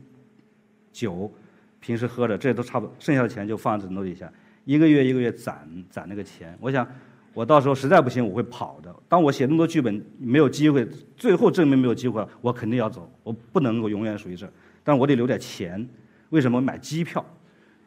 [0.97, 1.31] 酒，
[1.79, 4.31] 平时喝着，这都差不多，剩下的钱就放在枕头底下，
[4.65, 6.57] 一个月一个月攒攒那个钱。
[6.59, 6.87] 我想，
[7.35, 8.95] 我到时候实在不行，我会跑的。
[9.07, 14.51] 当我写那么多剧本没有机会，最后证明没有机会了，我肯定要走，我不能够永远属于这。
[14.83, 15.87] 但我得留点钱，
[16.29, 17.23] 为什么买机票？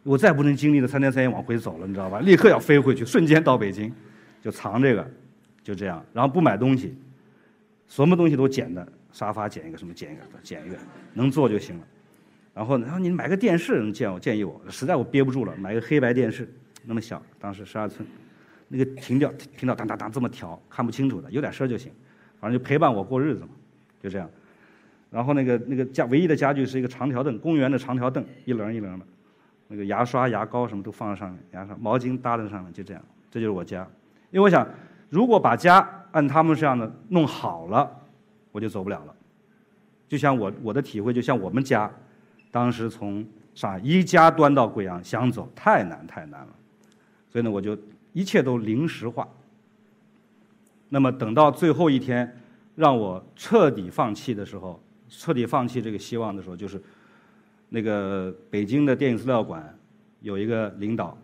[0.05, 2.21] 我再不能经历了三天三夜往回走了，你知道吧？
[2.21, 3.93] 立刻要飞回去，瞬间到北京，
[4.41, 5.11] 就藏这个，
[5.65, 6.01] 就这样。
[6.13, 6.97] 然后不买东西，
[7.89, 10.77] 什么东西都捡的，沙发捡一个，什么捡一个，捡一个，
[11.13, 11.85] 能坐就行了。
[12.61, 16.47] 然后呢，然后你买个电视，建我建议我，实在我憋不住了，买个黑白电视，
[16.85, 18.07] 那么小，当时十二寸，
[18.69, 21.91] 那个停掉，停到当当当这么调，看不清楚的，有点声就行，
[22.39, 23.49] 反正就陪伴我过日子嘛，
[23.99, 24.29] 就这样。
[25.11, 29.07] 然后那个那个家唯一的家具是一个长条凳，公园的长条凳，一棱一棱的，
[29.69, 33.89] 那个牙刷、牙膏什么都放在上面，牙刷、毛巾搭在上面，就这样，这就是我家。
[34.31, 34.69] 因为我想，
[35.09, 37.91] 如果把家按他们这样的弄好了，
[38.53, 39.15] 我就走不了了。
[40.07, 41.91] 就像我我的体会，就像我们家。
[42.51, 46.49] 当时从上海一家端到贵阳，想走太难太难了，
[47.29, 47.77] 所以呢，我就
[48.13, 49.29] 一切都临时化。
[50.89, 52.37] 那么等到最后一天，
[52.75, 56.81] 让我彻底放弃的时候，彻底放弃这个希望的时候，就是
[57.69, 59.77] 那个北京的电影资料馆
[60.21, 61.17] 有一个领导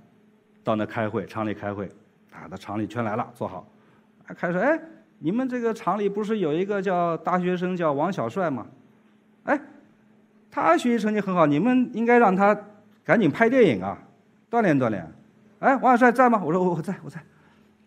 [0.62, 1.86] 到那开会，厂里开会，
[2.30, 3.66] 啊，那厂里全来了，坐好，
[4.36, 4.80] 开始哎，
[5.18, 8.66] 你们这个厂里不是有一个叫大学生叫王小帅吗？
[9.44, 9.60] 哎。
[10.64, 12.58] 他学习成绩很好，你们应该让他
[13.04, 13.98] 赶紧拍电影啊，
[14.50, 15.06] 锻炼锻炼。
[15.58, 16.42] 哎，王小帅在吗？
[16.42, 17.22] 我说我我在我在。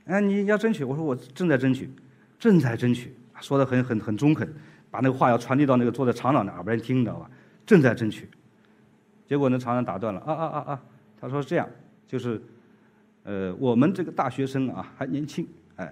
[0.05, 1.91] 哎，你要争取，我说我正在争取，
[2.38, 4.47] 正在争取，说的很很很中肯，
[4.91, 7.27] 把那个话要传递到那个坐在厂长的耳边听，你知道吧？
[7.65, 8.29] 正在争取。
[9.25, 10.82] 结果呢，厂长打断了，啊啊啊啊！
[11.19, 11.67] 他说这样，
[12.08, 12.39] 就是，
[13.23, 15.91] 呃，我们这个大学生啊还年轻，哎，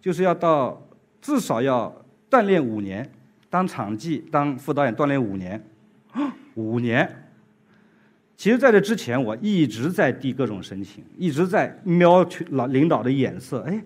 [0.00, 0.80] 就是要到
[1.20, 1.92] 至少要
[2.30, 3.10] 锻炼五年。
[3.50, 5.62] 当场记、当副导演锻炼五年，
[6.54, 7.08] 五年。
[8.36, 13.60] 其实，在这之前，我一直在递各种申请，一直在瞄去老领导的眼色。
[13.68, 13.80] 哎，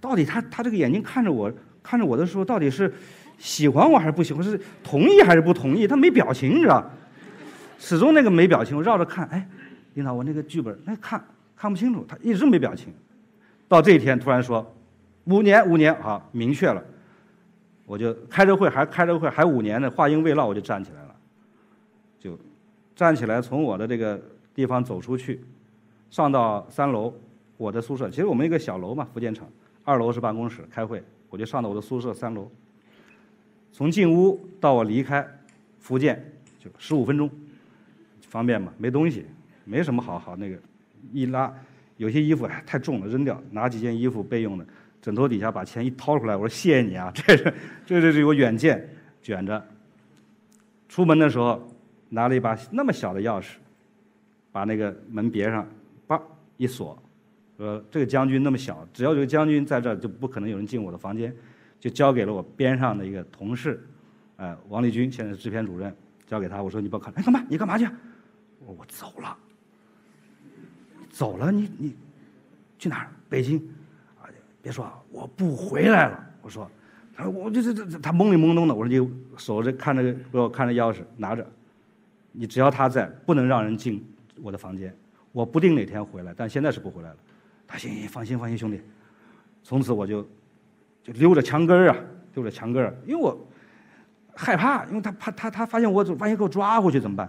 [0.00, 1.50] 到底他他这个眼睛看着我，
[1.82, 2.92] 看着我的时候，到底是
[3.38, 4.44] 喜欢我还是不喜欢？
[4.44, 5.86] 是同意还是不同意？
[5.86, 6.90] 他没表情，你知道？
[7.78, 9.26] 始终那个没表情，我绕着看。
[9.28, 9.48] 哎，
[9.94, 11.24] 领导，我那个剧本，那看
[11.56, 12.92] 看不清楚，他一直没表情。
[13.66, 14.74] 到这一天，突然说，
[15.24, 16.84] 五年，五年，好，明确了。
[17.86, 19.90] 我就开着会，还开着会，还五年呢。
[19.90, 21.01] 话音未落，我就站起来，
[22.94, 24.20] 站起来，从我的这个
[24.54, 25.40] 地方走出去，
[26.10, 27.12] 上到三楼，
[27.56, 28.10] 我的宿舍。
[28.10, 29.48] 其实我们一个小楼嘛，福建城，
[29.82, 32.50] 二楼是办公室开会，我就上到我的宿舍三楼。
[33.72, 35.26] 从进屋到我离开
[35.80, 36.22] 福建，
[36.58, 37.30] 就十五分钟，
[38.28, 38.72] 方便嘛？
[38.76, 39.24] 没东西，
[39.64, 40.56] 没什么好好那个，
[41.12, 41.52] 一拉，
[41.96, 44.66] 有些衣服太重了，扔掉，拿几件衣服备用的，
[45.00, 47.54] 枕头底下把钱一掏出来，我说谢谢你啊，这是
[47.86, 48.86] 这这是有远见，
[49.22, 49.66] 卷着。
[50.88, 51.66] 出门的时候。
[52.14, 53.54] 拿了一把那么小的钥匙，
[54.52, 55.66] 把那个门别上，
[56.06, 56.20] 叭
[56.58, 57.02] 一锁，
[57.56, 61.34] 说这个将军那么小，只要有个将军在这儿，就不可能有人进我的房间，
[61.80, 63.82] 就交给了我边上的一个同事，
[64.36, 65.90] 呃，王立军，现在是制片主任，
[66.26, 67.42] 交给他，我说你不要看，哎，干嘛？
[67.48, 67.88] 你干嘛去？
[68.66, 69.34] 我我走了，
[71.08, 71.96] 走了，你你
[72.78, 73.08] 去哪儿？
[73.30, 73.56] 北京？
[74.20, 74.28] 啊，
[74.60, 76.22] 别说，我不回来了。
[76.42, 76.70] 我说，
[77.16, 78.74] 他说我这这这，他懵里懵懂的。
[78.74, 81.50] 我说你守着看着，给我看着钥匙，拿着。
[82.32, 84.04] 你只要他在，不能让人进
[84.42, 84.94] 我的房间。
[85.30, 87.16] 我不定哪天回来，但现在是不回来了。
[87.66, 88.80] 他行行，放心放心，兄弟。
[89.62, 90.22] 从此我就
[91.02, 91.96] 就溜着墙根儿啊，
[92.34, 93.38] 溜着墙根儿，因为我
[94.34, 97.26] 害怕，因为他怕他他发现我万一给我抓回去怎么办？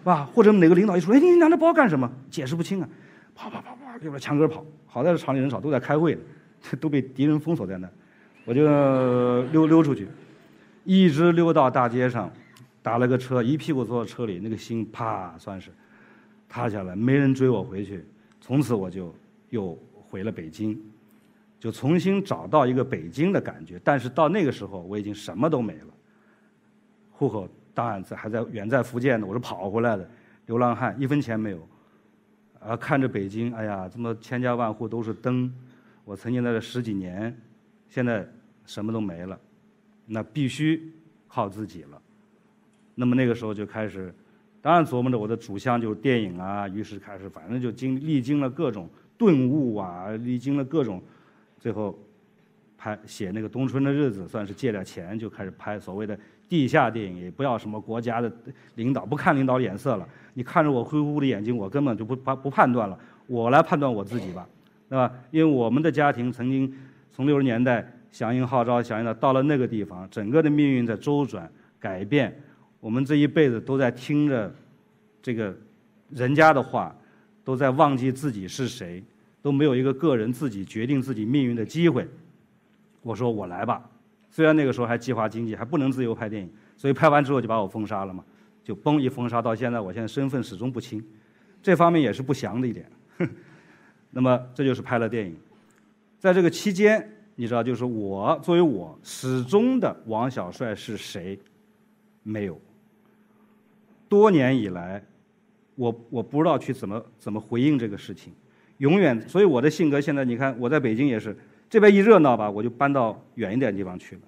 [0.00, 0.28] 是吧？
[0.34, 2.10] 或者哪个领导一说，哎，你拿着包干什么？
[2.30, 2.88] 解释不清啊，
[3.34, 4.64] 跑跑跑跑，溜着墙根儿跑。
[4.86, 6.20] 好在是厂里人少，都在开会呢，
[6.80, 7.88] 都被敌人封锁在那，
[8.44, 8.62] 我就
[9.52, 10.08] 溜溜出去，
[10.84, 12.30] 一直溜到大街上。
[12.82, 15.70] 打了个车，一屁股坐到车里，那个心啪算是
[16.48, 18.04] 塌下来，没人追我回去。
[18.40, 19.14] 从此我就
[19.50, 20.78] 又回了北京，
[21.60, 23.80] 就重新找到一个北京的感觉。
[23.84, 25.94] 但是到那个时候，我已经什么都没了，
[27.12, 30.10] 户口档案在还在远在福建呢，我是跑回来的，
[30.46, 31.68] 流浪汉，一分钱没有。
[32.58, 35.52] 啊，看着北京，哎呀，这么千家万户都是灯，
[36.04, 37.36] 我曾经在这十几年，
[37.88, 38.28] 现在
[38.66, 39.38] 什么都没了，
[40.06, 40.92] 那必须
[41.26, 42.02] 靠自己了。
[42.94, 44.14] 那么那个时候就开始，
[44.60, 51.02] 当然琢磨着我的主项就是电影啊，于是开始反正就经历经了各种顿悟啊，历经了各种，
[51.58, 51.98] 最后
[52.76, 58.30] 拍写那个《冬春的日子》，算是借点钱就开始拍所谓的地下电影，也不要什么国家的
[58.74, 64.46] 领导，不看领导眼色了，你看着我灰乎乎的眼睛，我根本就不判不判断了，我来判断我自己吧，
[64.88, 65.10] 对吧？
[65.30, 66.72] 因为我们的家庭曾经
[67.10, 71.50] 从六十年代响应号召，响应到到了那个地方，整个的命运在周转
[71.80, 72.38] 改变。
[72.82, 74.52] 我们这一辈子都在听着
[75.22, 75.56] 这个
[76.10, 76.92] 人家的话，
[77.44, 79.00] 都在忘记自己是谁，
[79.40, 82.08] 都没有一个个人自己决定自己命运的机会。
[83.00, 83.88] 我说我来吧，
[84.32, 88.24] 虽然那个时候还计划经济，还不能自由拍电影，所以拍完之后就把我封杀了嘛，
[88.64, 91.00] 就嘣一封杀，到现在我现在身份始终不清，
[91.62, 92.90] 这方面也是不祥的一点。
[94.10, 95.36] 那么这就是拍了电影，
[96.18, 101.38] 在这个期间，你知道，就是我作为我始终的王小帅是谁，
[102.24, 102.60] 没有。
[104.12, 105.02] 多年以来，
[105.74, 108.30] 我我不知道去怎么怎么回应这个事情，
[108.76, 109.18] 永远。
[109.26, 111.34] 所以我的性格现在，你看我在北京也是，
[111.70, 114.20] 这边一热闹吧，我就搬到远一点地方去了；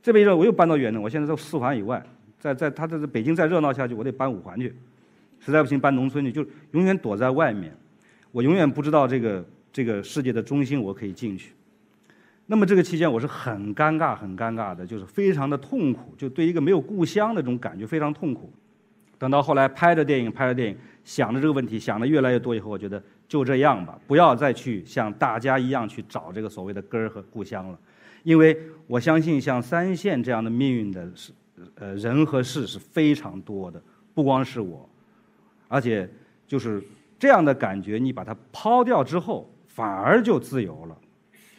[0.00, 1.00] 这边一热，我又搬到远的。
[1.00, 2.00] 我现在在四环以外，
[2.38, 4.72] 在在他这北京再热闹下去，我得搬五环去，
[5.40, 7.76] 实在不行搬农村去，就永远躲在外面。
[8.30, 11.50] 我永远不知道这个这个世界的中心，我可以进去。
[12.46, 18.52] 那么这个期间我是很尴尬、很尴尬的，就是非常的痛苦，就对一个没有故乡的这种感觉非常痛苦。
[19.18, 27.78] 等到后来拍着电影，拍着电影，想着这个问题，想的越来越多以后，我觉得就这样吧，不要再去像大家一样去找这个所谓的根儿和故乡了，
[28.22, 31.32] 因为我相信像三线这样的命运的是，
[31.76, 34.86] 呃，人和事是非常多的，不光是我，
[35.66, 36.06] 而且
[36.46, 36.82] 就是
[37.18, 40.96] 这样的感觉，你把它抛掉之后，反而就自由了。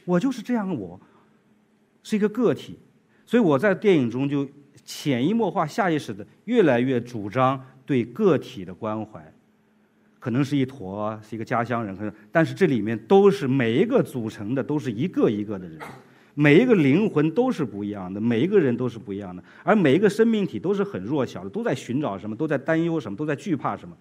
[0.06, 1.00] 我就是这样，我
[2.04, 2.78] 是一个个体，
[3.26, 4.48] 所以我在电影中就。
[4.88, 9.21] 潜移默化、下意识的，越来越主张对个体的关怀，
[10.17, 15.78] 可能是一坨，是一个家乡人，可能，但是这里面都是每一个组成的，都是一个一个的人，
[16.36, 23.93] 每一个灵魂都是不一样的，每一个人都是不一样的，而每一个生命体都是很弱小的，都在寻找什么，都在担忧什么，都在惧怕什么，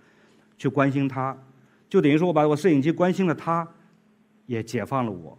[0.56, 1.36] 去关心他，
[1.88, 3.68] 就等于说我把我摄影机关心了他，
[4.46, 5.36] 也解放了我，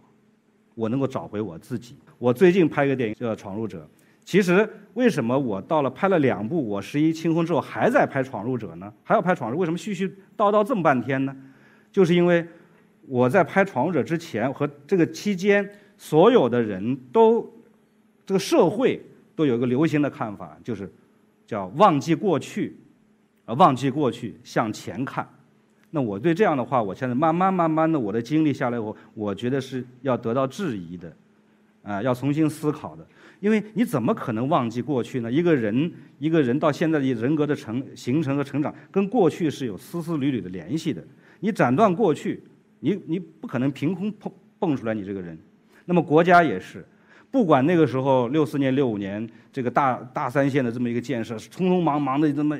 [0.74, 1.96] 我能够找回我自己。
[2.18, 3.88] 我最近拍个电影叫《闯入者》。
[4.28, 8.92] 其实为什么我到了拍了两部《我十一清空》之后，还在拍《闯入者》呢？
[9.02, 11.34] 还要拍《闯入》，为什么絮絮叨叨这么半天呢？
[11.90, 12.46] 就是因为
[13.06, 17.50] 我在拍《闯入者》之前和这个期间，所有的人都
[18.26, 19.02] 这个社会
[19.34, 20.92] 都有一个流行的看法，就是
[21.46, 22.76] 叫忘记过去，
[23.46, 25.26] 啊，忘记过去，向前看。
[25.88, 31.10] 那我对这样的话，我现在慢慢慢慢的，我的经历下来以后，我觉得是要得到质疑的，
[31.82, 33.06] 啊，要重新思考的。
[33.40, 35.30] 因为你怎么可能忘记过去呢？
[35.30, 41.02] 一个人，一个人到现在的人格的成形成和成长，跟过去是有丝丝缕缕的联系的。
[41.40, 42.42] 你斩断过去，
[42.80, 45.38] 你你不可能凭空蹦蹦出来你这个人。
[45.84, 46.84] 那么国家也是，
[47.30, 52.58] 不管那个时候六四年、六五年这个大大三线的这么一个建设，匆匆忙忙的这么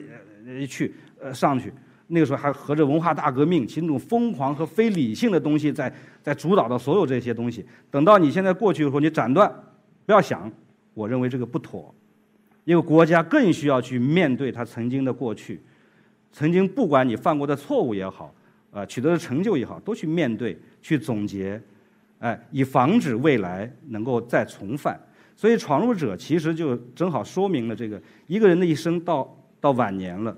[0.61, 1.73] 一去呃上去，
[2.07, 7.67] 那个时候还合着文化大革命，其那种疯狂和非理性的东西在在主导的所有这些东西。
[7.91, 9.53] 等到你现在过去的时候，你斩断，
[10.07, 10.49] 不要想。
[10.99, 11.95] 我认为这个不妥，
[12.65, 15.61] 因为国家更需要去面对他曾经的过去，
[16.33, 18.35] 曾经不管你犯过的错误也好，
[18.73, 21.63] 啊，取得的成就也好，都去面对、去总结，
[22.19, 25.01] 哎，以防止未来能够再重犯。
[25.37, 30.37] 所以，闯入者其实就正好说明了这个一个人的一生到到晚年了，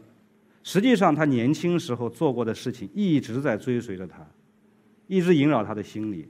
[0.63, 4.19] 实际上他年轻时候做过的事情一直在追随着他，
[5.07, 6.29] 一直萦绕他的心里，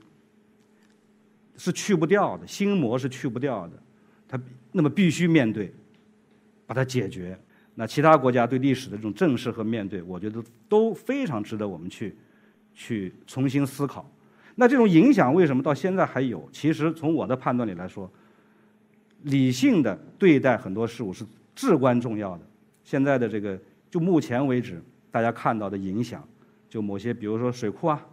[1.57, 3.73] 是去不掉的，心魔是去不掉的。
[4.31, 4.39] 他
[4.71, 5.73] 那么必须面对，
[6.65, 7.37] 把它解决。
[7.75, 12.15] 那其他国家对历史的这种正视和面对，我觉得都非常值得我们去
[12.73, 14.09] 去重新思考。
[14.55, 16.47] 那这种影响为什么到现在还有？
[16.51, 18.09] 其实从我的判断里来说，
[19.23, 22.43] 理性的对待很多事物是至关重要的。
[22.83, 26.25] 现在的这个，就目前为止大家看到的影响，
[26.69, 28.05] 就某些比如说水库啊，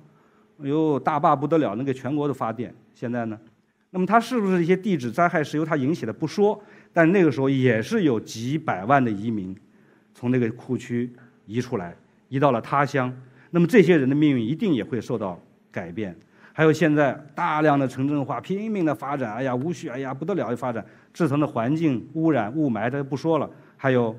[0.63, 2.75] 哎呦大坝不得了，能给全国都发电。
[2.95, 3.39] 现在呢？
[3.99, 9.53] 那么它是不是一些地质灾害是由它引起的不说，但那个时候也是有几百万的移民
[10.15, 11.11] 从那个库区
[11.47, 11.97] 移出来，
[12.29, 13.13] 移到了他乡。
[13.51, 15.37] 那么这些人的命运一定也会受到
[15.73, 16.17] 改变。
[16.53, 24.17] 还有现在大量的城镇化拼命的发展，哎呀无序，哎呀不得了的发展，制成的环境污染、雾霾这不说了，还有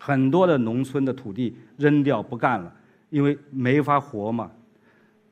[0.00, 2.74] 很多的农村的土地扔掉不干了，
[3.10, 4.50] 因为没法活嘛。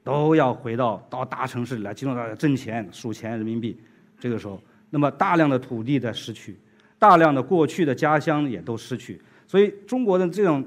[0.04, 3.76] 都要回到到大城市里来，集中到挣钱、数钱人民币。
[4.20, 6.56] 这个时候，那么大量的土地在失去，
[6.98, 9.20] 大量的过去的家乡也都失去。
[9.46, 10.64] 所以，中国的这种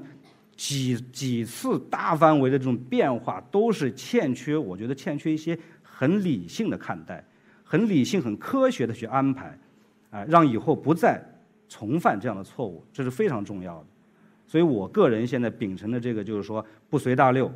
[0.56, 7.24] 几几次大范围的这种变化，都是欠缺，我觉得欠缺一些很理性的看待，
[7.64, 9.58] 很理性、很科学的去安排，
[10.10, 11.20] 啊，让以后不再
[11.68, 13.86] 重犯这样的错误，这是非常重要的。
[14.46, 17.52] 所以我个人现在秉承的这个，就是说不随大流。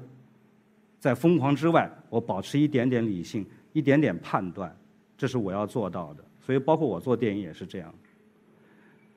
[1.02, 4.72] 在疯狂之外，我保持一点点理性，一点点判断，
[5.18, 6.22] 这是我要做到的。
[6.40, 7.92] 所以，包括我做电影也是这样。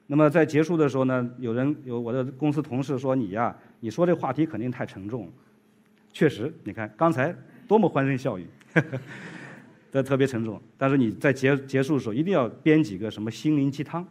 [0.08, 5.32] 那么在结束的时候呢，有人有我的公司同事说：“你呀，你说这话题肯定太沉重。”
[6.12, 7.32] 确实，你看刚才
[7.68, 8.48] 多么欢声笑语，
[9.92, 10.60] 这特别沉重。
[10.80, 14.04] 但是你在结结束的时候一定要编几个什么心灵鸡汤，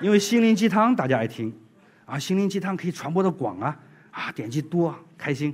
[0.00, 1.54] 因为心灵鸡汤大家爱听，
[2.06, 3.80] 啊，心灵鸡汤可以传播的广啊。
[4.14, 5.52] 啊，点击多开心！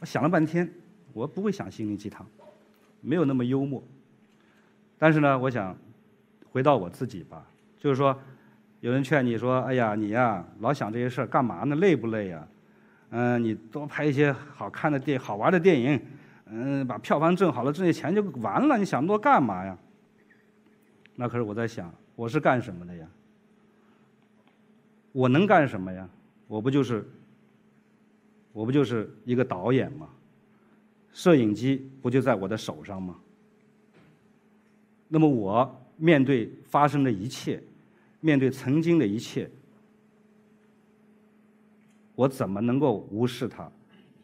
[0.00, 0.68] 我想了半天，
[1.12, 2.26] 我不会想心灵鸡汤，
[3.02, 3.82] 没有那么幽默。
[4.98, 5.76] 但是呢，我想
[6.50, 7.46] 回到我自己吧，
[7.78, 8.18] 就是说，
[8.80, 11.76] 有人劝你说：“哎呀，你呀，老想这些事儿干嘛呢？
[11.76, 12.48] 累不累呀？
[13.10, 16.00] 嗯，你多拍一些好看的电、好玩的电影，
[16.46, 18.78] 嗯，把票房挣好了，挣些钱就完了。
[18.78, 19.76] 你想那么多干嘛呀？”
[21.14, 23.06] 那可是我在想，我是干什么的呀？
[25.12, 26.08] 我能干什么呀？
[26.48, 27.06] 我不就是？
[28.52, 30.08] 我不就是一个导演吗？
[31.12, 33.18] 摄影机不就在我的手上吗？
[35.08, 37.62] 那么我面对发生的一切，
[38.20, 39.50] 面对曾经的一切，
[42.14, 43.70] 我怎么能够无视它？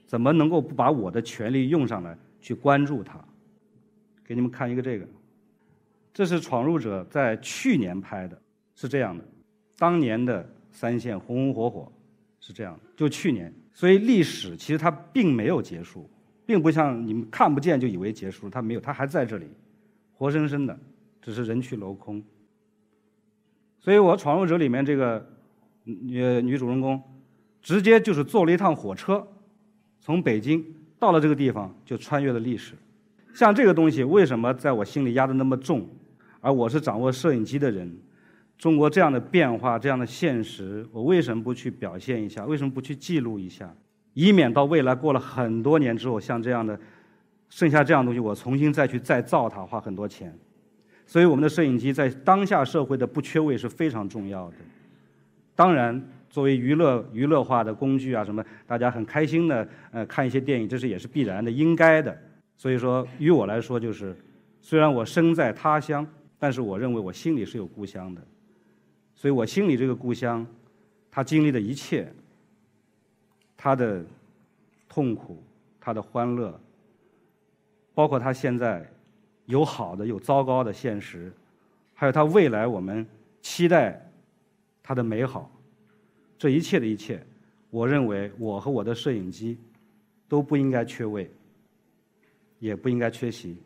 [0.06, 3.22] 怎么能够不把我的权利用上来去关注它？
[4.24, 5.06] 给你们看一个这个，
[6.14, 8.40] 这是《闯入者》在去年拍的，
[8.74, 9.22] 是这样的。
[9.76, 11.92] 当年的三线红红火火，
[12.40, 13.52] 是这样的，就去年。
[13.78, 16.10] 所以历史其实它并没有结束，
[16.44, 19.46] 并不像你们看不见就以为结束了，它没有，它还在这里，
[20.12, 20.76] 活生生的，
[21.22, 22.20] 只是人去楼空。
[23.78, 25.24] 所以我《闯入者》里面这个
[25.84, 27.00] 女女主人公，
[27.62, 29.24] 直接就是坐了一趟火车，
[30.00, 32.74] 从北京到了这个地方，就穿越了历史。
[33.32, 35.88] 像这个东西，为什么在我心里压得那么重？
[36.40, 37.96] 而我是掌握摄影机的人。
[38.58, 42.44] 中国这样的变化，这样的现实，我为什么不去表现一下？
[42.44, 43.72] 为什么不去记录一下？
[44.14, 46.78] 以免到未来过了很多年之后，像这样的，
[47.48, 50.36] 剩下这样东西，我重新再去再造它，花很多钱。
[51.06, 54.56] 所以我们的摄影机在当下社会的不缺位是非常重要的。
[55.54, 62.14] 当然，作为娱乐娱乐化的工具啊，什么大家很开心的呃看一些电影，这是也是必然的、应该的。
[62.56, 64.16] 所以说，于我来说，就是
[64.60, 66.04] 虽然我身在他乡，
[66.40, 68.20] 但是我认为我心里是有故乡的。
[69.18, 70.46] 所以我心里这个故乡，
[71.10, 72.08] 他经历的一切，
[73.56, 74.04] 他的
[74.88, 75.42] 痛苦，
[75.80, 76.56] 他的欢乐，
[77.94, 78.88] 包括他现在
[79.46, 81.32] 有好的有糟糕的现实，
[81.94, 83.04] 还有他未来我们
[83.42, 84.00] 期待
[84.84, 85.50] 他的美好，
[86.38, 87.20] 这一切的一切，
[87.70, 89.58] 我认为我和我的摄影机
[90.28, 91.28] 都不应该缺位，
[92.60, 93.56] 也不应该缺席。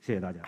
[0.00, 0.40] 谢谢大家。